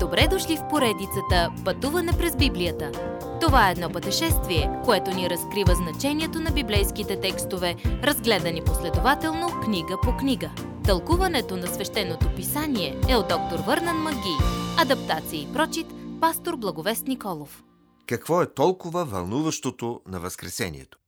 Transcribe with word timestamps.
Добре 0.00 0.28
дошли 0.30 0.56
в 0.56 0.68
поредицата 0.70 1.52
Пътуване 1.64 2.12
през 2.18 2.36
Библията. 2.36 2.92
Това 3.40 3.68
е 3.68 3.72
едно 3.72 3.90
пътешествие, 3.90 4.70
което 4.84 5.10
ни 5.10 5.30
разкрива 5.30 5.74
значението 5.74 6.40
на 6.40 6.50
библейските 6.50 7.20
текстове, 7.20 7.76
разгледани 7.84 8.64
последователно 8.64 9.60
книга 9.64 9.96
по 10.02 10.16
книга. 10.16 10.50
Тълкуването 10.84 11.56
на 11.56 11.66
свещеното 11.66 12.34
писание 12.36 13.00
е 13.08 13.16
от 13.16 13.28
доктор 13.28 13.58
Върнан 13.66 13.96
Маги. 13.96 14.36
Адаптация 14.78 15.42
и 15.42 15.52
прочит, 15.52 15.86
пастор 16.20 16.56
Благовест 16.56 17.06
Николов. 17.06 17.64
Какво 18.06 18.42
е 18.42 18.54
толкова 18.54 19.04
вълнуващото 19.04 20.00
на 20.06 20.20
Възкресението? 20.20 20.98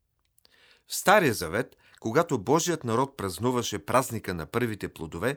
В 0.88 0.94
Стария 0.96 1.34
Завет, 1.34 1.76
когато 2.00 2.38
Божият 2.38 2.84
народ 2.84 3.16
празнуваше 3.16 3.78
празника 3.78 4.34
на 4.34 4.46
първите 4.46 4.88
плодове, 4.88 5.36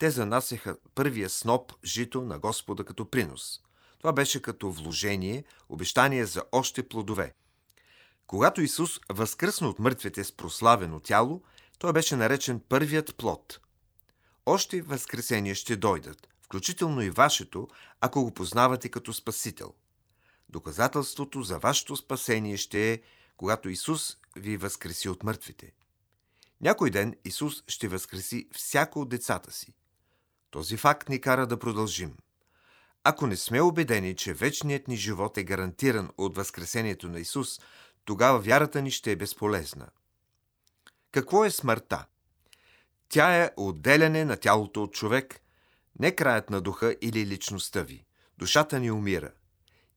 те 0.00 0.10
занасяха 0.10 0.76
първия 0.94 1.30
сноп 1.30 1.72
жито 1.84 2.22
на 2.22 2.38
Господа 2.38 2.84
като 2.84 3.10
принос. 3.10 3.60
Това 3.98 4.12
беше 4.12 4.42
като 4.42 4.70
вложение, 4.70 5.44
обещание 5.68 6.26
за 6.26 6.42
още 6.52 6.88
плодове. 6.88 7.34
Когато 8.26 8.62
Исус 8.62 9.00
възкръсна 9.12 9.68
от 9.68 9.78
мъртвите 9.78 10.24
с 10.24 10.32
прославено 10.32 11.00
тяло, 11.00 11.42
той 11.78 11.92
беше 11.92 12.16
наречен 12.16 12.60
първият 12.68 13.16
плод. 13.16 13.60
Още 14.46 14.82
възкресения 14.82 15.54
ще 15.54 15.76
дойдат, 15.76 16.28
включително 16.42 17.02
и 17.02 17.10
вашето, 17.10 17.68
ако 18.00 18.24
го 18.24 18.34
познавате 18.34 18.88
като 18.88 19.12
Спасител. 19.12 19.74
Доказателството 20.48 21.42
за 21.42 21.58
вашето 21.58 21.96
спасение 21.96 22.56
ще 22.56 22.92
е, 22.92 23.00
когато 23.36 23.68
Исус 23.68 24.16
ви 24.36 24.56
възкреси 24.56 25.08
от 25.08 25.22
мъртвите. 25.22 25.72
Някой 26.60 26.90
ден 26.90 27.14
Исус 27.24 27.62
ще 27.68 27.88
възкреси 27.88 28.48
всяко 28.52 29.00
от 29.00 29.08
децата 29.08 29.52
си. 29.52 29.74
Този 30.50 30.76
факт 30.76 31.08
ни 31.08 31.20
кара 31.20 31.46
да 31.46 31.58
продължим. 31.58 32.16
Ако 33.04 33.26
не 33.26 33.36
сме 33.36 33.60
убедени, 33.60 34.16
че 34.16 34.34
вечният 34.34 34.88
ни 34.88 34.96
живот 34.96 35.38
е 35.38 35.44
гарантиран 35.44 36.10
от 36.18 36.36
Възкресението 36.36 37.08
на 37.08 37.20
Исус, 37.20 37.60
тогава 38.04 38.38
вярата 38.38 38.82
ни 38.82 38.90
ще 38.90 39.12
е 39.12 39.16
безполезна. 39.16 39.88
Какво 41.12 41.44
е 41.44 41.50
смъртта? 41.50 42.06
Тя 43.08 43.36
е 43.36 43.50
отделяне 43.56 44.24
на 44.24 44.36
тялото 44.36 44.82
от 44.82 44.92
човек, 44.92 45.40
не 45.98 46.16
краят 46.16 46.50
на 46.50 46.60
духа 46.60 46.96
или 47.00 47.26
личността 47.26 47.82
ви. 47.82 48.04
Душата 48.38 48.80
ни 48.80 48.90
умира. 48.90 49.30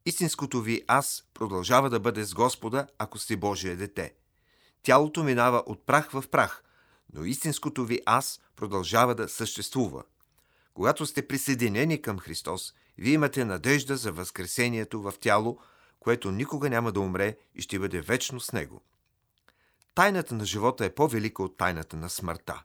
Истинското 0.05 0.61
ви 0.61 0.83
аз 0.87 1.23
продължава 1.33 1.89
да 1.89 1.99
бъде 1.99 2.23
с 2.23 2.33
Господа, 2.33 2.87
ако 2.97 3.17
сте 3.17 3.37
Божие 3.37 3.75
дете. 3.75 4.13
Тялото 4.83 5.23
минава 5.23 5.63
от 5.65 5.85
прах 5.85 6.11
в 6.11 6.23
прах, 6.31 6.63
но 7.13 7.25
истинското 7.25 7.85
ви 7.85 8.01
аз 8.05 8.39
продължава 8.55 9.15
да 9.15 9.29
съществува. 9.29 10.03
Когато 10.73 11.05
сте 11.05 11.27
присъединени 11.27 12.01
към 12.01 12.19
Христос, 12.19 12.73
вие 12.97 13.13
имате 13.13 13.45
надежда 13.45 13.97
за 13.97 14.11
възкресението 14.11 15.01
в 15.01 15.13
тяло, 15.19 15.59
което 15.99 16.31
никога 16.31 16.69
няма 16.69 16.91
да 16.91 16.99
умре 16.99 17.37
и 17.55 17.61
ще 17.61 17.79
бъде 17.79 18.01
вечно 18.01 18.39
с 18.39 18.51
Него. 18.51 18.81
Тайната 19.95 20.35
на 20.35 20.45
живота 20.45 20.85
е 20.85 20.95
по-велика 20.95 21.43
от 21.43 21.57
тайната 21.57 21.97
на 21.97 22.09
смъртта. 22.09 22.63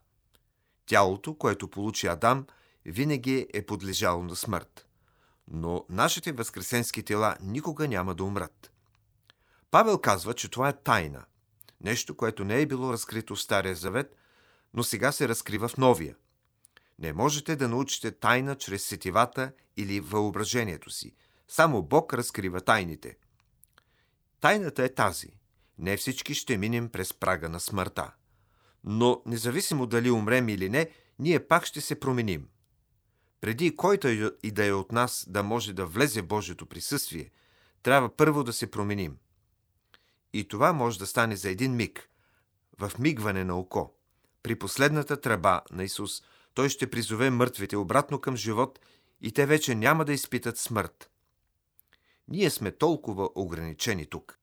Тялото, 0.87 1.34
което 1.34 1.69
получи 1.69 2.06
Адам, 2.06 2.47
винаги 2.84 3.47
е 3.55 3.67
подлежало 3.67 4.22
на 4.22 4.37
смърт. 4.37 4.87
Но 5.48 5.84
нашите 5.89 6.33
възкресенски 6.33 7.03
тела 7.03 7.37
никога 7.41 7.89
няма 7.89 8.15
да 8.15 8.25
умрат. 8.25 8.72
Павел 9.70 9.98
казва, 9.98 10.34
че 10.34 10.50
това 10.50 10.69
е 10.69 10.83
тайна. 10.83 11.25
Нещо, 11.81 12.17
което 12.17 12.45
не 12.45 12.61
е 12.61 12.67
било 12.67 12.93
разкрито 12.93 13.34
в 13.34 13.43
Стария 13.43 13.75
Завет, 13.75 14.17
но 14.75 14.83
сега 14.83 15.12
се 15.12 15.28
разкрива 15.28 15.69
в 15.69 15.77
Новия– 15.77 16.17
не 16.99 17.13
можете 17.13 17.57
да 17.57 17.69
научите 17.69 18.11
тайна 18.11 18.57
чрез 18.57 18.85
сетивата 18.85 19.53
или 19.77 20.01
въображението 20.01 20.91
си. 20.91 21.15
Само 21.49 21.83
Бог 21.83 22.15
разкрива 22.15 22.61
тайните. 22.61 23.17
Тайната 24.41 24.85
е 24.85 24.95
тази. 24.95 25.29
Не 25.79 25.97
всички 25.97 26.35
ще 26.35 26.59
минем 26.59 26.89
през 26.89 27.15
прага 27.15 27.49
на 27.49 27.61
смъртта. 27.61 28.12
Но, 28.84 29.22
независимо 29.27 29.87
дали 29.87 30.11
умрем 30.11 30.49
или 30.49 30.69
не, 30.69 30.91
ние 31.19 31.47
пак 31.47 31.67
ще 31.67 31.81
се 31.81 32.00
променим. 32.00 32.49
Преди 33.41 33.77
който 33.77 34.09
и 34.43 34.51
да 34.51 34.65
е 34.67 34.72
от 34.72 34.93
нас 34.93 35.27
да 35.28 35.43
може 35.43 35.72
да 35.72 35.87
влезе 35.87 36.22
Божието 36.22 36.67
присъствие, 36.67 37.31
трябва 37.83 38.17
първо 38.17 38.45
да 38.45 38.53
се 38.53 38.71
променим. 38.71 39.17
И 40.33 40.49
това 40.49 40.72
може 40.72 40.99
да 40.99 41.06
стане 41.06 41.37
за 41.37 41.51
един 41.51 41.77
миг, 41.77 42.09
в 42.78 42.93
мигване 42.99 43.45
на 43.45 43.59
око, 43.59 43.95
при 44.43 44.59
последната 44.59 45.21
тръба 45.21 45.62
на 45.71 45.84
Исус– 45.84 46.22
той 46.59 46.69
ще 46.69 46.91
призове 46.91 47.31
мъртвите 47.31 47.77
обратно 47.77 48.21
към 48.21 48.37
живот 48.37 48.79
и 49.21 49.33
те 49.33 49.47
вече 49.47 49.75
няма 49.75 50.05
да 50.05 50.13
изпитат 50.13 50.59
смърт. 50.59 51.11
Ние 52.29 52.51
сме 52.51 52.71
толкова 52.71 53.29
ограничени 53.35 54.07
тук. 54.07 54.39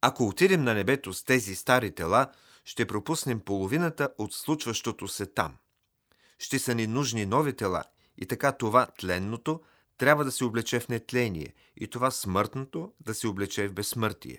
Ако 0.00 0.26
отидем 0.26 0.64
на 0.64 0.74
небето 0.74 1.12
с 1.12 1.24
тези 1.24 1.54
стари 1.54 1.94
тела, 1.94 2.26
ще 2.64 2.86
пропуснем 2.86 3.40
половината 3.40 4.08
от 4.18 4.34
случващото 4.34 5.08
се 5.08 5.26
там. 5.26 5.56
Ще 6.38 6.58
са 6.58 6.74
ни 6.74 6.86
нужни 6.86 7.26
нови 7.26 7.56
тела 7.56 7.84
и 8.18 8.26
така 8.26 8.52
това 8.52 8.86
тленното 8.98 9.60
трябва 9.98 10.24
да 10.24 10.32
се 10.32 10.44
облече 10.44 10.80
в 10.80 10.88
нетление 10.88 11.54
и 11.76 11.88
това 11.88 12.10
смъртното 12.10 12.92
да 13.00 13.14
се 13.14 13.26
облече 13.26 13.68
в 13.68 13.72
безсмъртие. 13.72 14.38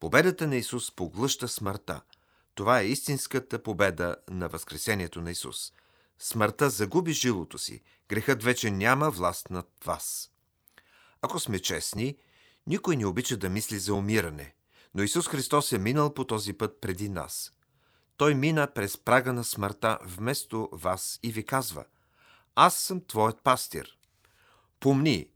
Победата 0.00 0.46
на 0.46 0.56
Исус 0.56 0.90
поглъща 0.90 1.48
смъртта. 1.48 2.00
Това 2.54 2.80
е 2.80 2.86
истинската 2.86 3.62
победа 3.62 4.16
на 4.30 4.48
Възкресението 4.48 5.20
на 5.20 5.30
Исус– 5.30 5.72
Смъртта 6.18 6.70
загуби 6.70 7.12
жилото 7.12 7.58
си. 7.58 7.82
Грехът 8.08 8.42
вече 8.42 8.70
няма 8.70 9.10
власт 9.10 9.50
над 9.50 9.70
вас. 9.84 10.30
Ако 11.22 11.40
сме 11.40 11.58
честни, 11.58 12.16
никой 12.66 12.96
не 12.96 13.06
обича 13.06 13.36
да 13.36 13.48
мисли 13.48 13.78
за 13.78 13.94
умиране, 13.94 14.54
но 14.94 15.02
Исус 15.02 15.28
Христос 15.28 15.72
е 15.72 15.78
минал 15.78 16.14
по 16.14 16.24
този 16.24 16.52
път 16.52 16.80
преди 16.80 17.08
нас. 17.08 17.52
Той 18.16 18.34
мина 18.34 18.68
през 18.74 18.98
прага 18.98 19.32
на 19.32 19.44
смъртта 19.44 19.98
вместо 20.04 20.68
вас 20.72 21.18
и 21.22 21.32
ви 21.32 21.46
казва 21.46 21.84
Аз 22.54 22.74
съм 22.74 23.04
твоят 23.04 23.42
пастир. 23.42 23.98
Помни, 24.80 25.28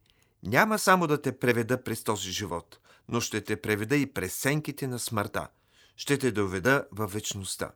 няма 0.42 0.78
само 0.78 1.06
да 1.06 1.22
те 1.22 1.38
преведа 1.38 1.84
през 1.84 2.04
този 2.04 2.30
живот, 2.30 2.78
но 3.08 3.20
ще 3.20 3.40
те 3.40 3.60
преведа 3.60 3.96
и 3.96 4.12
през 4.12 4.34
сенките 4.34 4.86
на 4.86 4.98
смъртта. 4.98 5.48
Ще 5.96 6.18
те 6.18 6.32
доведа 6.32 6.86
във 6.92 7.12
вечността. 7.12 7.72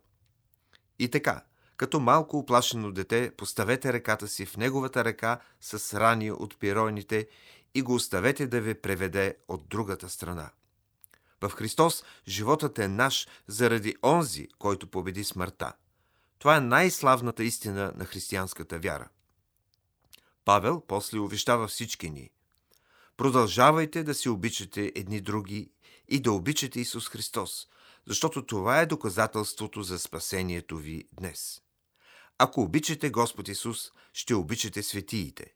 И 0.98 1.10
така, 1.10 1.44
като 1.82 2.00
малко 2.00 2.38
оплашено 2.38 2.92
дете, 2.92 3.32
поставете 3.36 3.92
ръката 3.92 4.28
си 4.28 4.46
в 4.46 4.56
неговата 4.56 5.04
ръка 5.04 5.40
с 5.60 6.00
рани 6.00 6.30
от 6.30 6.58
пиройните 6.58 7.28
и 7.74 7.82
го 7.82 7.94
оставете 7.94 8.46
да 8.46 8.60
ви 8.60 8.74
преведе 8.74 9.36
от 9.48 9.68
другата 9.68 10.08
страна. 10.08 10.50
В 11.40 11.50
Христос 11.50 12.04
животът 12.28 12.78
е 12.78 12.88
наш 12.88 13.28
заради 13.46 13.96
онзи, 14.02 14.48
който 14.58 14.86
победи 14.86 15.24
смъртта. 15.24 15.72
Това 16.38 16.56
е 16.56 16.60
най-славната 16.60 17.44
истина 17.44 17.92
на 17.96 18.04
християнската 18.04 18.78
вяра. 18.78 19.08
Павел 20.44 20.82
после 20.88 21.18
увещава 21.18 21.68
всички 21.68 22.10
ни. 22.10 22.30
Продължавайте 23.16 24.04
да 24.04 24.14
си 24.14 24.28
обичате 24.28 24.92
едни 24.94 25.20
други 25.20 25.70
и 26.08 26.20
да 26.20 26.32
обичате 26.32 26.80
Исус 26.80 27.08
Христос, 27.08 27.68
защото 28.06 28.46
това 28.46 28.80
е 28.80 28.86
доказателството 28.86 29.82
за 29.82 29.98
спасението 29.98 30.76
ви 30.76 31.04
днес. 31.12 31.62
Ако 32.44 32.60
обичате 32.60 33.10
Господ 33.10 33.48
Исус, 33.48 33.78
ще 34.12 34.34
обичате 34.34 34.82
светиите. 34.82 35.46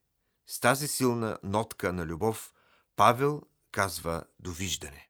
С 0.47 0.60
тази 0.60 0.88
силна 0.88 1.38
нотка 1.42 1.92
на 1.92 2.06
любов 2.06 2.52
Павел 2.97 3.42
казва 3.72 4.22
довиждане. 4.41 5.08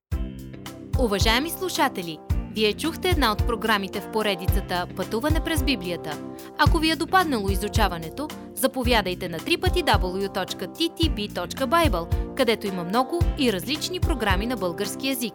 Уважаеми 0.99 1.51
слушатели, 1.51 2.19
вие 2.55 2.73
чухте 2.73 3.09
една 3.09 3.33
от 3.33 3.47
програмите 3.47 4.01
в 4.01 4.13
поредицата 4.13 4.87
Пътуване 4.97 5.45
през 5.45 5.63
Библията. 5.63 6.23
Ако 6.59 6.79
ви 6.79 6.91
е 6.91 6.97
допаднало 6.97 7.49
изучаването, 7.49 8.29
заповядайте 8.55 9.29
на 9.29 9.39
www.ttb.bible, 9.39 10.05
където 12.37 12.67
има 12.67 12.85
много 12.85 13.21
и 13.39 13.53
различни 13.53 14.01
програми 14.01 14.47
на 14.47 14.57
български 14.57 15.09
язик. 15.09 15.35